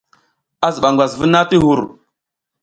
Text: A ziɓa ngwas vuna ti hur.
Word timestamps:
A 0.65 0.67
ziɓa 0.73 0.89
ngwas 0.93 1.13
vuna 1.19 1.39
ti 1.49 1.57
hur. 1.63 1.79